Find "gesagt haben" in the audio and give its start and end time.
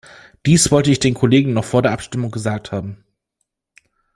2.31-3.03